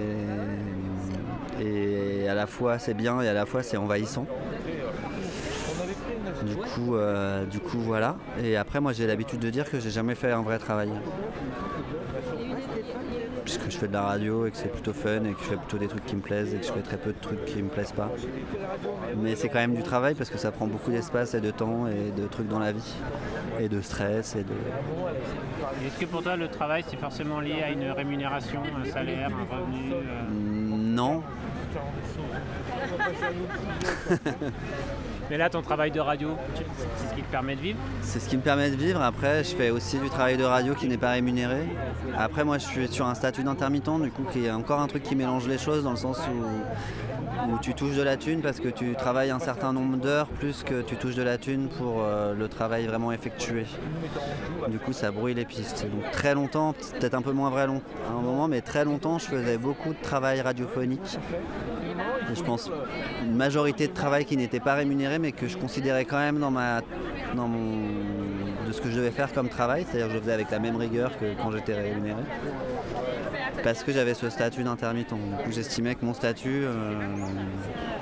et 1.60 2.28
à 2.28 2.34
la 2.34 2.46
fois 2.46 2.78
c'est 2.78 2.94
bien 2.94 3.20
et 3.20 3.28
à 3.28 3.34
la 3.34 3.46
fois 3.46 3.62
c'est 3.62 3.76
envahissant. 3.76 4.26
Du 6.46 6.56
coup, 6.56 6.94
euh, 6.94 7.44
du 7.44 7.58
coup 7.58 7.78
voilà. 7.78 8.16
Et 8.42 8.56
après 8.56 8.80
moi 8.80 8.92
j'ai 8.92 9.06
l'habitude 9.06 9.40
de 9.40 9.50
dire 9.50 9.68
que 9.68 9.80
j'ai 9.80 9.90
jamais 9.90 10.14
fait 10.14 10.32
un 10.32 10.42
vrai 10.42 10.58
travail. 10.58 10.90
Puisque 13.44 13.70
je 13.70 13.78
fais 13.78 13.88
de 13.88 13.92
la 13.92 14.02
radio 14.02 14.46
et 14.46 14.50
que 14.50 14.56
c'est 14.56 14.72
plutôt 14.72 14.92
fun 14.92 15.24
et 15.24 15.32
que 15.32 15.40
je 15.40 15.50
fais 15.50 15.56
plutôt 15.56 15.78
des 15.78 15.86
trucs 15.86 16.04
qui 16.04 16.16
me 16.16 16.20
plaisent 16.20 16.54
et 16.54 16.58
que 16.58 16.66
je 16.66 16.72
fais 16.72 16.80
très 16.80 16.96
peu 16.96 17.12
de 17.12 17.18
trucs 17.20 17.44
qui 17.44 17.62
me 17.62 17.68
plaisent 17.68 17.92
pas. 17.92 18.10
Mais 19.16 19.36
c'est 19.36 19.48
quand 19.48 19.58
même 19.58 19.74
du 19.74 19.82
travail 19.82 20.14
parce 20.14 20.30
que 20.30 20.38
ça 20.38 20.50
prend 20.50 20.66
beaucoup 20.66 20.90
d'espace 20.90 21.34
et 21.34 21.40
de 21.40 21.50
temps 21.50 21.86
et 21.86 22.10
de 22.10 22.26
trucs 22.26 22.48
dans 22.48 22.58
la 22.58 22.72
vie. 22.72 22.94
Et 23.60 23.68
de 23.68 23.80
stress 23.80 24.36
et 24.36 24.42
de. 24.42 24.52
Est-ce 25.86 25.98
que 25.98 26.06
pour 26.06 26.22
toi 26.22 26.36
le 26.36 26.48
travail 26.48 26.84
c'est 26.88 26.98
forcément 26.98 27.40
lié 27.40 27.62
à 27.62 27.70
une 27.70 27.90
rémunération, 27.90 28.62
un 28.80 28.90
salaire, 28.90 29.30
un 29.30 29.56
revenu 29.56 29.92
euh 29.92 30.24
Non. 30.30 31.22
Mais 35.30 35.38
là 35.38 35.50
ton 35.50 35.60
travail 35.60 35.90
de 35.90 35.98
radio, 36.00 36.30
c'est 36.54 37.08
ce 37.08 37.14
qui 37.14 37.22
te 37.22 37.30
permet 37.30 37.56
de 37.56 37.60
vivre 37.60 37.78
C'est 38.02 38.20
ce 38.20 38.28
qui 38.28 38.36
me 38.36 38.42
permet 38.42 38.70
de 38.70 38.76
vivre. 38.76 39.02
Après, 39.02 39.42
je 39.42 39.56
fais 39.56 39.70
aussi 39.70 39.98
du 39.98 40.08
travail 40.08 40.36
de 40.36 40.44
radio 40.44 40.74
qui 40.74 40.86
n'est 40.86 40.96
pas 40.96 41.10
rémunéré. 41.10 41.62
Après, 42.16 42.44
moi, 42.44 42.58
je 42.58 42.64
suis 42.64 42.88
sur 42.88 43.06
un 43.06 43.14
statut 43.14 43.42
d'intermittent, 43.42 44.00
du 44.00 44.10
coup, 44.10 44.24
qui 44.32 44.46
est 44.46 44.50
encore 44.50 44.80
un 44.80 44.86
truc 44.86 45.02
qui 45.02 45.16
mélange 45.16 45.48
les 45.48 45.58
choses 45.58 45.82
dans 45.82 45.90
le 45.90 45.96
sens 45.96 46.18
où, 46.28 47.58
tu 47.62 47.74
touches 47.74 47.96
de 47.96 48.02
la 48.02 48.16
thune 48.16 48.40
parce 48.40 48.60
que 48.60 48.68
tu 48.68 48.94
travailles 48.94 49.30
un 49.30 49.38
certain 49.38 49.72
nombre 49.72 49.96
d'heures 49.98 50.26
plus 50.26 50.62
que 50.62 50.82
tu 50.82 50.96
touches 50.96 51.14
de 51.14 51.22
la 51.22 51.38
thune 51.38 51.68
pour 51.68 52.02
euh, 52.02 52.34
le 52.34 52.48
travail 52.48 52.86
vraiment 52.86 53.12
effectué. 53.12 53.66
Du 54.68 54.78
coup, 54.78 54.92
ça 54.92 55.10
brouille 55.10 55.34
les 55.34 55.44
pistes. 55.44 55.86
Donc, 55.90 56.10
très 56.12 56.34
longtemps, 56.34 56.74
peut-être 56.98 57.14
un 57.14 57.22
peu 57.22 57.32
moins 57.32 57.50
vrai 57.50 57.62
à 57.62 57.66
un 57.66 58.20
moment, 58.20 58.48
mais 58.48 58.60
très 58.60 58.84
longtemps, 58.84 59.18
je 59.18 59.26
faisais 59.26 59.58
beaucoup 59.58 59.90
de 59.90 60.02
travail 60.02 60.40
radiophonique. 60.40 61.18
Je 62.34 62.42
pense 62.42 62.70
une 63.22 63.34
majorité 63.36 63.86
de 63.88 63.92
travail 63.92 64.24
qui 64.24 64.36
n'était 64.36 64.60
pas 64.60 64.74
rémunéré 64.74 65.18
mais 65.18 65.32
que 65.32 65.46
je 65.48 65.56
considérais 65.56 66.04
quand 66.04 66.18
même 66.18 66.38
dans 66.38 66.50
ma 66.50 66.80
dans 67.34 67.48
mon 67.48 67.76
de 68.66 68.72
ce 68.72 68.80
que 68.80 68.90
je 68.90 68.96
devais 68.96 69.12
faire 69.12 69.32
comme 69.32 69.48
travail, 69.48 69.84
c'est-à-dire 69.88 70.08
que 70.08 70.14
je 70.14 70.18
faisais 70.18 70.32
avec 70.32 70.50
la 70.50 70.58
même 70.58 70.76
rigueur 70.76 71.16
que 71.18 71.40
quand 71.40 71.52
j'étais 71.52 71.74
rémunéré. 71.74 72.20
Parce 73.62 73.84
que 73.84 73.92
j'avais 73.92 74.14
ce 74.14 74.28
statut 74.28 74.64
d'intermittent. 74.64 75.14
J'estimais 75.50 75.94
que 75.94 76.04
mon 76.04 76.14
statut 76.14 76.64
euh, 76.64 76.94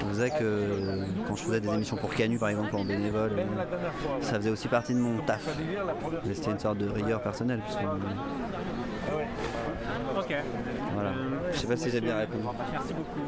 faisait 0.08 0.30
que 0.30 1.04
quand 1.28 1.36
je 1.36 1.42
faisais 1.44 1.60
des 1.60 1.68
émissions 1.68 1.96
pour 1.96 2.14
Canu 2.14 2.38
par 2.38 2.48
exemple 2.48 2.74
en 2.76 2.84
bénévole, 2.84 3.32
euh, 3.38 3.42
ça 4.22 4.36
faisait 4.36 4.50
aussi 4.50 4.68
partie 4.68 4.94
de 4.94 4.98
mon 5.00 5.18
taf. 5.22 5.46
C'était 6.32 6.50
une 6.50 6.58
sorte 6.58 6.78
de 6.78 6.88
rigueur 6.88 7.20
personnelle. 7.22 7.60
puisque- 7.64 7.80
Ok. 10.18 10.34
voilà. 10.94 11.10
Je 11.54 11.60
sais 11.60 11.66
pas 11.66 11.76
si 11.76 11.90
j'ai 11.90 12.00
bien 12.00 12.16
répondu. 12.16 12.42
Merci 12.72 12.94
beaucoup. 12.94 13.20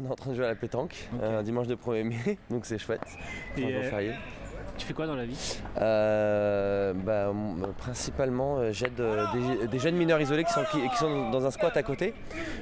On 0.00 0.08
est 0.08 0.12
en 0.12 0.14
train 0.14 0.30
de 0.30 0.36
jouer 0.36 0.46
à 0.46 0.48
la 0.48 0.54
pétanque, 0.54 1.08
un 1.22 1.42
dimanche 1.42 1.66
de 1.66 1.74
1er 1.74 2.04
mai, 2.04 2.38
donc 2.50 2.66
c'est 2.66 2.78
chouette. 2.78 3.00
Et, 3.56 3.64
euh, 3.64 3.82
férié. 3.82 4.12
Tu 4.78 4.86
fais 4.86 4.94
quoi 4.94 5.06
dans 5.06 5.14
la 5.16 5.26
vie? 5.26 5.58
Euh, 5.78 6.94
bah, 6.94 7.30
principalement, 7.76 8.56
euh, 8.56 8.72
j'aide 8.72 8.98
euh, 8.98 9.26
des, 9.60 9.66
des 9.68 9.78
jeunes 9.78 9.96
mineurs 9.96 10.22
isolés 10.22 10.44
qui 10.44 10.52
sont, 10.54 10.64
qui, 10.72 10.80
qui 10.88 10.96
sont 10.96 11.28
dans 11.28 11.44
un 11.44 11.50
squat 11.50 11.76
à 11.76 11.82
côté. 11.82 12.14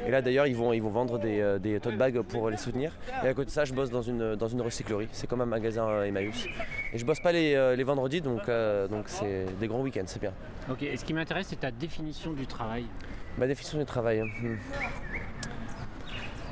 Et 0.05 0.11
là 0.11 0.21
d'ailleurs, 0.21 0.49
ils 0.49 0.57
vont, 0.57 0.73
ils 0.73 0.83
vont 0.83 0.91
vendre 0.91 1.21
des, 1.21 1.41
euh, 1.41 1.61
des 1.61 1.79
tote 1.79 1.97
bags 1.97 2.21
pour 2.23 2.51
les 2.51 2.57
soutenir. 2.57 2.93
Et 3.23 3.29
à 3.29 3.35
côté 3.35 3.47
de 3.47 3.51
ça, 3.53 3.65
je 3.65 3.73
bosse 3.73 3.91
dans 3.91 4.03
une, 4.03 4.35
dans 4.35 4.49
une 4.49 4.63
recyclerie. 4.63 5.07
C'est 5.13 5.29
comme 5.29 5.43
un 5.43 5.47
magasin 5.47 5.87
euh, 5.87 6.05
Emmaüs. 6.07 6.47
Et 6.93 6.99
je 6.99 7.05
bosse 7.05 7.21
pas 7.21 7.31
les, 7.31 7.55
euh, 7.55 7.77
les 7.77 7.85
vendredis, 7.85 8.21
donc 8.21 8.49
euh, 8.49 8.89
donc 8.89 9.05
c'est 9.07 9.47
des 9.61 9.69
grands 9.69 9.83
week-ends, 9.83 10.07
c'est 10.07 10.21
bien. 10.21 10.33
Ok, 10.69 10.83
et 10.83 10.97
ce 10.97 11.05
qui 11.05 11.15
m'intéresse 11.15 11.47
c'est 11.51 11.61
ta 11.61 11.71
définition 11.71 12.33
du 12.33 12.49
travail. 12.49 12.87
Ma 13.37 13.47
définition 13.47 13.79
du 13.79 13.85
travail. 13.85 14.23
hmm. 14.23 14.57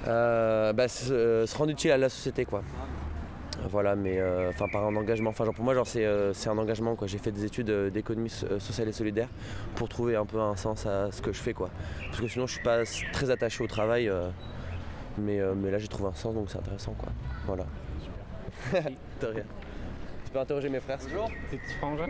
Euh, 0.06 0.72
bah, 0.72 0.88
se, 0.88 1.12
euh, 1.12 1.46
se 1.46 1.56
rendre 1.56 1.70
utile 1.72 1.90
à 1.90 1.98
la 1.98 2.08
société 2.08 2.44
quoi. 2.44 2.62
Voilà, 3.68 3.96
mais 3.96 4.18
euh, 4.18 4.50
enfin 4.50 4.66
par 4.70 4.84
un 4.86 4.94
engagement. 4.94 5.30
Enfin 5.30 5.44
genre 5.44 5.54
pour 5.54 5.64
moi 5.64 5.74
genre 5.74 5.86
c'est 5.86 6.04
euh, 6.04 6.32
c'est 6.34 6.48
un 6.48 6.58
engagement 6.58 6.94
quoi. 6.94 7.06
J'ai 7.06 7.18
fait 7.18 7.32
des 7.32 7.44
études 7.44 7.70
euh, 7.70 7.90
d'économie 7.90 8.30
so- 8.30 8.58
sociale 8.60 8.88
et 8.88 8.92
solidaire 8.92 9.28
pour 9.74 9.88
trouver 9.88 10.14
un 10.14 10.26
peu 10.26 10.38
un 10.38 10.54
sens 10.56 10.86
à 10.86 11.10
ce 11.10 11.20
que 11.22 11.32
je 11.32 11.40
fais 11.40 11.54
quoi. 11.54 11.70
Parce 12.06 12.20
que 12.20 12.28
sinon 12.28 12.46
je 12.46 12.52
suis 12.54 12.62
pas 12.62 12.82
très 13.12 13.30
attaché 13.30 13.64
au 13.64 13.66
travail, 13.66 14.10
mais, 15.18 15.40
mais 15.56 15.70
là 15.70 15.78
j'ai 15.78 15.88
trouvé 15.88 16.08
un 16.10 16.14
sens 16.14 16.34
donc 16.34 16.50
c'est 16.50 16.58
intéressant 16.58 16.92
quoi. 16.92 17.08
Voilà. 17.46 17.64
De 19.20 19.26
rien. 19.26 19.44
Tu 20.24 20.30
peux 20.32 20.38
interroger 20.38 20.68
mes 20.68 20.80
frères. 20.80 20.98
Bonjour. 21.02 21.30
Tes 21.50 21.56
petits 21.56 21.74
frangins 21.80 22.08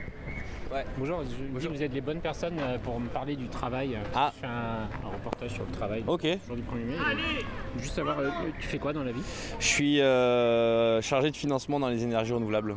Ouais. 0.72 0.84
Bonjour, 0.98 1.22
je 1.22 1.44
me 1.54 1.60
dis 1.60 1.66
que 1.68 1.72
vous 1.72 1.82
êtes 1.82 1.94
les 1.94 2.00
bonnes 2.00 2.20
personnes 2.20 2.58
euh, 2.60 2.76
pour 2.78 2.98
me 2.98 3.08
parler 3.08 3.36
du 3.36 3.46
travail. 3.48 3.96
Ah. 4.14 4.32
Je 4.34 4.40
fais 4.40 4.46
un, 4.46 4.88
un 5.06 5.12
reportage 5.12 5.50
sur 5.50 5.64
le 5.64 5.70
travail. 5.70 6.02
Ok. 6.06 6.26
Jour 6.46 6.56
du 6.56 6.62
1er 6.62 6.84
mai. 6.86 6.94
et 6.94 7.80
Juste 7.80 7.94
savoir, 7.94 8.18
euh, 8.18 8.30
tu 8.58 8.66
fais 8.66 8.78
quoi 8.78 8.92
dans 8.92 9.04
la 9.04 9.12
vie? 9.12 9.22
Je 9.60 9.66
suis 9.66 10.00
euh, 10.00 11.00
chargé 11.02 11.30
de 11.30 11.36
financement 11.36 11.78
dans 11.78 11.88
les 11.88 12.02
énergies 12.02 12.32
renouvelables 12.32 12.74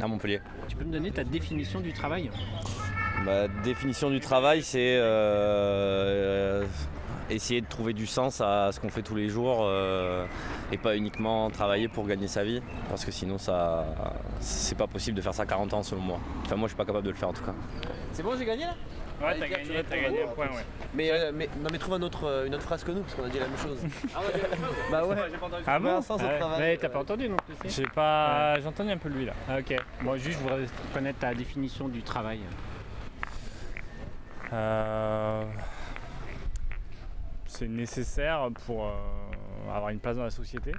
à 0.00 0.06
Montpellier. 0.06 0.40
Tu 0.68 0.76
peux 0.76 0.84
me 0.84 0.92
donner 0.92 1.10
ta 1.10 1.24
définition 1.24 1.80
du 1.80 1.92
travail? 1.92 2.30
Ma 3.24 3.48
définition 3.48 4.08
du 4.08 4.20
travail, 4.20 4.62
c'est 4.62 4.96
euh, 4.98 6.64
essayer 7.30 7.60
de 7.60 7.66
trouver 7.66 7.92
du 7.92 8.06
sens 8.06 8.40
à 8.40 8.70
ce 8.72 8.80
qu'on 8.80 8.88
fait 8.90 9.02
tous 9.02 9.14
les 9.14 9.28
jours 9.28 9.60
euh, 9.62 10.26
et 10.72 10.76
pas 10.78 10.96
uniquement 10.96 11.48
travailler 11.50 11.88
pour 11.88 12.06
gagner 12.06 12.28
sa 12.28 12.44
vie 12.44 12.60
parce 12.88 13.04
que 13.04 13.10
sinon 13.12 13.38
ça 13.38 13.84
c'est 14.40 14.76
pas 14.76 14.86
possible 14.86 15.16
de 15.16 15.22
faire 15.22 15.34
ça 15.34 15.46
40 15.46 15.72
ans 15.74 15.82
selon 15.82 16.02
moi. 16.02 16.18
Enfin 16.44 16.56
moi 16.56 16.66
je 16.68 16.72
suis 16.72 16.76
pas 16.78 16.84
capable 16.84 17.04
de 17.06 17.10
le 17.10 17.16
faire 17.16 17.28
en 17.28 17.32
tout 17.32 17.44
cas. 17.44 17.54
C'est 18.12 18.22
bon 18.22 18.32
j'ai 18.38 18.44
gagné 18.44 18.64
là? 18.64 18.74
Ouais, 19.22 19.36
t'as 19.38 19.48
gagné, 19.48 19.84
t'as 19.86 19.98
gagné 20.00 20.22
un 20.22 20.28
point, 20.28 20.46
ouais. 20.46 20.64
Mais, 20.94 21.10
euh, 21.12 21.30
mais, 21.34 21.46
non, 21.60 21.68
mais 21.70 21.76
trouve 21.76 21.92
un 21.92 22.00
autre, 22.00 22.24
euh, 22.24 22.46
une 22.46 22.54
autre 22.54 22.62
phrase 22.62 22.82
que 22.82 22.90
nous, 22.90 23.02
parce 23.02 23.14
qu'on 23.14 23.24
a 23.24 23.28
dit 23.28 23.38
la 23.38 23.48
même 23.48 23.58
chose. 23.58 23.76
Ah 24.16 24.20
ouais, 24.20 24.40
Bah 24.90 25.04
ouais. 25.04 25.16
Ah 25.66 25.78
Mais 25.78 25.90
bon? 25.90 25.96
Un 25.98 26.00
sens 26.00 26.22
au 26.22 26.24
Ouais. 26.24 26.38
travail. 26.38 26.58
Mais 26.58 26.76
t'as 26.78 26.88
pas 26.88 27.00
entendu 27.00 27.28
non 27.28 27.36
plus 27.36 27.68
J'ai 27.70 27.82
pas. 27.94 28.58
J'ai 28.58 28.66
entendu 28.66 28.90
un 28.92 28.96
peu 28.96 29.10
lui 29.10 29.26
là. 29.26 29.34
Ah, 29.46 29.58
Ok. 29.58 29.76
Moi, 30.00 30.16
juste, 30.16 30.38
je 30.38 30.42
voudrais 30.42 30.64
connaître 30.94 31.18
ta 31.18 31.34
définition 31.34 31.88
du 31.88 32.00
travail. 32.00 32.40
Euh, 34.54 35.44
C'est 37.60 37.68
nécessaire 37.68 38.48
pour 38.64 38.86
euh, 38.86 38.90
avoir 39.70 39.90
une 39.90 39.98
place 39.98 40.16
dans 40.16 40.22
la 40.22 40.30
société. 40.30 40.72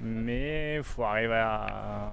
Mais 0.00 0.76
il 0.76 0.82
faut 0.82 1.04
arriver 1.04 1.34
à, 1.34 2.10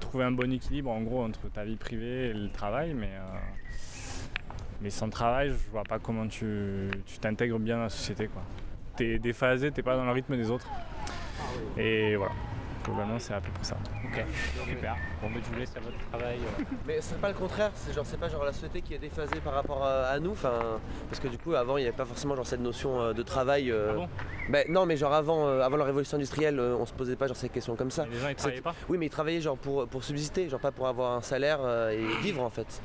trouver 0.00 0.24
un 0.24 0.32
bon 0.32 0.52
équilibre 0.52 0.90
en 0.90 1.02
gros 1.02 1.22
entre 1.22 1.48
ta 1.52 1.64
vie 1.64 1.76
privée 1.76 2.30
et 2.30 2.32
le 2.32 2.50
travail. 2.50 2.94
Mais, 2.94 3.12
euh, 3.12 3.38
mais 4.80 4.90
sans 4.90 5.08
travail, 5.08 5.50
je 5.50 5.70
vois 5.70 5.84
pas 5.84 6.00
comment 6.00 6.26
tu 6.26 6.90
tu 7.06 7.20
t'intègres 7.20 7.60
bien 7.60 7.76
dans 7.76 7.84
la 7.84 7.90
société. 7.90 8.26
quoi. 8.26 8.42
T'es 8.96 9.20
déphasé, 9.20 9.70
t'es 9.70 9.84
pas 9.84 9.94
dans 9.94 10.04
le 10.04 10.10
rythme 10.10 10.36
des 10.36 10.50
autres. 10.50 10.68
Et 11.76 12.16
voilà. 12.16 12.32
Globalement, 12.84 13.18
c'est 13.18 13.34
à 13.34 13.40
peu 13.40 13.50
près 13.52 13.64
ça. 13.64 13.76
Ok, 14.04 14.24
super. 14.66 14.96
Bon, 15.22 15.28
mais 15.28 15.40
je 15.42 15.52
vous 15.52 15.60
laisse 15.60 15.76
à 15.76 15.80
votre 15.80 15.98
travail. 16.10 16.38
euh. 16.38 16.64
Mais 16.86 16.96
c'est 17.00 17.20
pas 17.20 17.28
le 17.28 17.34
contraire, 17.34 17.70
c'est 17.74 17.92
genre 17.92 18.06
c'est 18.06 18.18
pas 18.18 18.28
genre 18.28 18.44
la 18.44 18.52
société 18.52 18.80
qui 18.82 18.94
est 18.94 18.98
déphasée 18.98 19.38
par 19.44 19.52
rapport 19.54 19.84
à, 19.84 20.06
à 20.06 20.18
nous, 20.18 20.32
enfin 20.32 20.78
parce 21.08 21.20
que 21.20 21.28
du 21.28 21.36
coup 21.38 21.54
avant 21.54 21.76
il 21.76 21.82
n'y 21.82 21.86
avait 21.88 21.96
pas 21.96 22.04
forcément 22.06 22.34
genre 22.34 22.46
cette 22.46 22.60
notion 22.60 23.00
euh, 23.00 23.12
de 23.12 23.22
travail. 23.22 23.70
euh, 23.70 23.90
Ah 23.90 23.94
bon? 23.96 24.08
Ben, 24.48 24.64
non 24.70 24.86
mais 24.86 24.96
genre 24.96 25.12
avant, 25.12 25.46
euh, 25.46 25.60
avant 25.60 25.76
la 25.76 25.84
révolution 25.84 26.16
industrielle 26.16 26.58
euh, 26.58 26.74
on 26.78 26.86
se 26.86 26.92
posait 26.94 27.16
pas 27.16 27.26
genre 27.26 27.36
ces 27.36 27.48
questions 27.50 27.76
comme 27.76 27.90
ça. 27.90 28.06
Les 28.10 28.18
gens 28.18 28.28
ils 28.28 28.34
travaillaient 28.34 28.60
pas? 28.62 28.74
Oui 28.88 28.96
mais 28.98 29.06
ils 29.06 29.10
travaillaient 29.10 29.40
genre 29.42 29.58
pour, 29.58 29.86
pour 29.86 30.02
subsister, 30.02 30.48
genre 30.48 30.60
pas 30.60 30.72
pour 30.72 30.88
avoir 30.88 31.12
un 31.16 31.22
salaire 31.22 31.58
euh, 31.62 31.90
et 31.90 32.22
vivre 32.22 32.42
en 32.42 32.50
fait. 32.50 32.80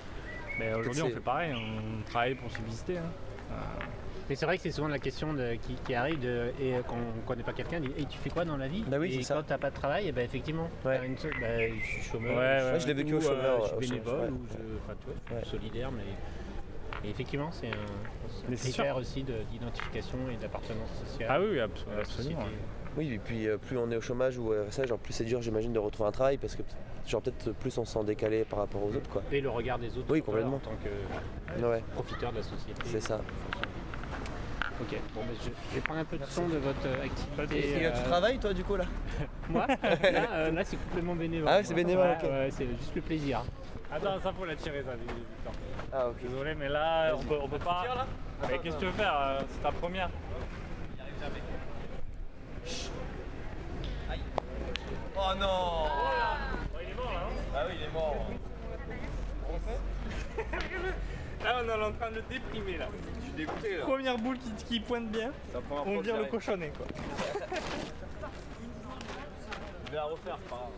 Mais 0.60 0.74
aujourd'hui, 0.74 1.02
on 1.02 1.10
fait 1.10 1.20
pareil, 1.20 1.54
on 1.54 2.04
travaille 2.10 2.36
pour 2.36 2.50
subsister. 2.52 2.98
hein. 2.98 3.04
Euh, 4.25 4.29
Mais 4.29 4.36
c'est 4.36 4.46
vrai 4.46 4.58
que 4.58 4.63
c'est 4.63 4.72
souvent 4.72 4.88
la 4.88 5.00
question 5.00 5.34
de- 5.34 5.53
qui, 5.55 5.75
qui 5.86 5.94
arrive 5.94 6.20
de, 6.20 6.51
et 6.60 6.75
euh, 6.75 6.82
quand 6.88 6.96
on 6.96 7.27
connaît 7.27 7.44
pas 7.44 7.53
quelqu'un, 7.53 7.79
dit 7.79 7.91
Et 7.98 8.05
tu 8.05 8.17
fais 8.17 8.29
quoi 8.29 8.44
dans 8.46 8.58
la 8.58 8.67
vie? 8.67 8.84
Bah 8.88 8.98
oui, 9.00 9.10
Et 9.13 9.17
c'est 9.17 9.24
ça. 9.24 9.36
quand 9.36 9.44
t'as 9.44 9.58
pas 9.58 9.70
de 9.70 9.75
travail, 9.75 10.08
et 10.08 10.12
ben 10.12 10.24
effectivement, 10.25 10.70
Ouais. 10.84 10.98
t'as 10.98 11.05
une 11.05 11.17
seule- 11.17 11.34
bah, 11.39 11.48
je 11.67 11.86
suis 11.86 12.01
chômeur, 12.01 12.32
Ouais, 12.32 12.38
ouais. 12.63 12.72
Ouais, 12.74 12.79
je 12.79 12.88
l'ai 12.88 12.94
vécu 12.94 13.13
au 13.13 13.17
ou, 13.17 13.22
chômeur, 13.22 13.60
je 13.62 13.65
suis 13.65 13.70
chômage, 13.75 13.89
bénévole, 13.89 14.20
ouais. 14.22 14.29
ou 14.29 14.46
je, 14.50 14.55
enfin, 14.84 14.94
tu 15.00 15.05
vois, 15.05 15.15
je 15.15 15.46
suis 15.46 15.55
Ouais. 15.55 15.62
solidaire, 15.62 15.91
mais 15.91 16.03
et 17.08 17.12
effectivement, 17.12 17.51
c'est 17.51 17.67
un, 17.67 18.51
un 18.51 18.55
critère 18.55 18.98
aussi 18.98 19.24
de- 19.24 19.44
d'identification 19.51 20.17
et 20.34 20.38
d'appartenance 20.38 20.89
sociale. 21.05 21.29
Ah 21.32 21.39
oui, 21.39 21.60
absolument. 21.60 22.03
société. 22.05 22.36
Oui 22.98 23.12
et 23.13 23.17
puis 23.20 23.46
euh, 23.50 23.58
plus 23.58 23.77
on 23.77 23.91
est 23.91 23.98
au 23.98 24.01
chômage 24.01 24.38
ou 24.38 24.53
euh, 24.53 24.67
ça 24.72 24.86
genre 24.86 24.98
plus 24.98 25.12
c'est 25.12 25.25
dur 25.25 25.41
j'imagine 25.41 25.74
de 25.74 25.79
retrouver 25.79 26.08
un 26.08 26.13
travail 26.13 26.38
parce 26.38 26.55
que 26.55 26.62
genre 27.05 27.22
peut-être 27.22 27.51
plus 27.51 27.77
on 27.77 27.84
se 27.84 27.91
sent 27.91 28.05
décalé 28.05 28.46
par 28.46 28.60
rapport 28.60 28.82
aux 28.82 28.96
autres 28.96 29.10
quoi. 29.10 29.22
Et 29.34 29.41
le 29.41 29.50
regard 29.50 29.77
des 29.79 29.89
autres 29.98 30.05
Oui, 30.10 30.22
complètement. 30.22 30.55
en 30.55 30.60
tant 30.60 30.72
que 30.82 31.65
Ouais. 31.67 31.84
profiteur 31.94 32.32
de 32.32 32.38
la 32.38 32.44
société. 32.44 32.82
C'est 32.86 33.01
ça. 33.01 33.20
Ok, 34.82 35.00
bon, 35.13 35.22
mais 35.27 35.36
je, 35.41 35.50
je 35.70 35.75
vais 35.75 35.82
prendre 35.82 36.01
un 36.01 36.05
peu 36.05 36.17
de 36.17 36.25
son 36.25 36.48
de 36.50 36.58
votre 36.58 36.86
euh, 36.86 37.05
activité. 37.05 37.79
Et, 37.82 37.86
euh, 37.86 37.91
tu 37.91 38.00
euh, 38.00 38.03
travailles 38.10 38.39
toi 38.39 38.53
du 38.53 38.63
coup 38.63 38.75
là 38.75 38.84
Moi 39.50 39.65
Là, 39.84 40.27
euh, 40.34 40.51
là, 40.51 40.63
c'est 40.65 40.75
complètement 40.75 41.15
bénévole. 41.15 41.48
Ah 41.50 41.58
ouais, 41.58 41.63
c'est 41.63 41.74
bénévole, 41.74 42.08
Ouais, 42.08 42.17
ok. 42.22 42.29
ouais, 42.29 42.50
c'est 42.51 42.67
juste 42.67 42.94
le 42.96 43.01
plaisir. 43.01 43.44
Attends, 43.91 44.20
ça 44.22 44.34
faut 44.34 44.44
la 44.46 44.55
tirer 44.58 44.84
ça. 44.84 44.96
du- 44.96 45.05
du 45.05 45.22
temps. 45.46 45.51
Ah 45.94 46.10
ok. 46.10 46.15
Désolé, 46.22 46.55
mais 46.55 46.67
là, 46.67 47.13
on 47.15 47.24
peut, 47.24 47.38
on 47.41 47.48
peut 47.48 47.60
pas. 47.60 47.84
Mais 48.50 48.60
qu'est-ce 48.60 48.75
que 48.75 48.79
tu 48.82 48.86
veux 48.88 48.91
faire 48.91 49.39
C'est 49.50 49.62
ta 49.63 49.72
première. 49.72 50.10
Oh 55.17 55.34
non 55.39 55.88
il 56.84 56.89
est 56.91 56.94
mort 56.96 57.13
là, 57.13 57.22
non 57.22 57.41
Ah 57.55 57.63
oui 57.67 57.74
il 57.79 57.86
est 57.86 57.94
mort. 57.94 58.27
Là, 61.44 61.62
on 61.63 61.68
est 61.70 61.74
en 61.84 61.92
train 61.94 62.10
de 62.10 62.15
le 62.15 62.22
déprimer 62.30 62.77
là. 62.77 62.88
Je 63.20 63.24
suis 63.25 63.34
dégoûté 63.34 63.77
là. 63.77 63.84
Première 63.84 64.18
boule 64.18 64.38
qui, 64.39 64.51
qui 64.65 64.80
pointe 64.80 65.10
bien, 65.10 65.32
on 65.86 66.00
vire 66.00 66.18
le 66.18 66.25
cochonnet 66.25 66.72
quoi. 66.75 66.88
Je 69.86 69.92
vais 69.92 69.96
la 69.96 70.03
refaire 70.05 70.38
c'est 70.42 70.50
pas 70.50 70.55
grave. 70.55 70.72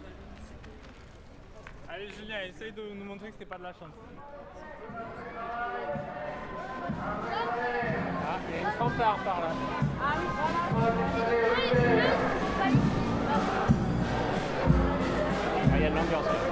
Allez 1.90 2.10
Julien, 2.10 2.36
essaye 2.48 2.72
de 2.74 2.82
nous 2.94 3.06
montrer 3.06 3.28
que 3.28 3.34
c'était 3.34 3.46
pas 3.46 3.58
de 3.58 3.64
la 3.64 3.74
chance. 3.74 3.94
Ah, 8.30 8.40
il 8.50 8.56
y 8.56 8.58
a 8.58 8.62
une 8.62 8.76
fanfare 8.78 9.18
par 9.24 9.40
là. 9.42 9.48
Ah, 15.72 15.76
il 15.76 15.82
y 15.82 15.86
a 15.86 15.90
de 15.90 15.96
l'ambiance. 15.96 16.26
là. 16.26 16.47